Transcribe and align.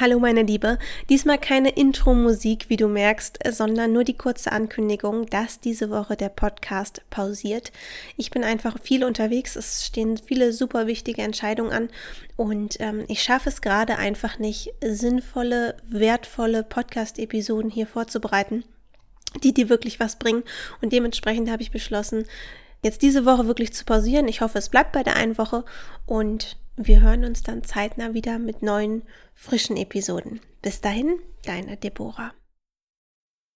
Hallo 0.00 0.18
meine 0.18 0.42
Liebe, 0.42 0.78
diesmal 1.10 1.36
keine 1.36 1.68
Intro-Musik, 1.68 2.70
wie 2.70 2.78
du 2.78 2.88
merkst, 2.88 3.40
sondern 3.50 3.92
nur 3.92 4.04
die 4.04 4.16
kurze 4.16 4.50
Ankündigung, 4.50 5.26
dass 5.26 5.60
diese 5.60 5.90
Woche 5.90 6.16
der 6.16 6.30
Podcast 6.30 7.02
pausiert. 7.10 7.72
Ich 8.16 8.30
bin 8.30 8.42
einfach 8.42 8.78
viel 8.82 9.04
unterwegs, 9.04 9.54
es 9.54 9.84
stehen 9.84 10.16
viele 10.16 10.54
super 10.54 10.86
wichtige 10.86 11.20
Entscheidungen 11.20 11.72
an. 11.72 11.90
Und 12.36 12.80
ähm, 12.80 13.04
ich 13.08 13.22
schaffe 13.22 13.50
es 13.50 13.60
gerade 13.60 13.98
einfach 13.98 14.38
nicht, 14.38 14.72
sinnvolle, 14.82 15.76
wertvolle 15.86 16.62
Podcast-Episoden 16.62 17.70
hier 17.70 17.86
vorzubereiten, 17.86 18.64
die 19.44 19.52
dir 19.52 19.68
wirklich 19.68 20.00
was 20.00 20.16
bringen. 20.16 20.42
Und 20.80 20.94
dementsprechend 20.94 21.50
habe 21.50 21.60
ich 21.60 21.70
beschlossen, 21.70 22.24
jetzt 22.82 23.02
diese 23.02 23.26
Woche 23.26 23.46
wirklich 23.46 23.74
zu 23.74 23.84
pausieren. 23.84 24.26
Ich 24.26 24.40
hoffe, 24.40 24.56
es 24.56 24.70
bleibt 24.70 24.92
bei 24.92 25.02
der 25.02 25.16
einen 25.16 25.36
Woche. 25.36 25.66
Und 26.06 26.56
wir 26.76 27.00
hören 27.00 27.24
uns 27.24 27.42
dann 27.42 27.62
zeitnah 27.64 28.14
wieder 28.14 28.38
mit 28.38 28.62
neuen, 28.62 29.02
frischen 29.34 29.76
Episoden. 29.76 30.40
Bis 30.62 30.80
dahin, 30.80 31.18
deine 31.44 31.76
Deborah. 31.76 32.32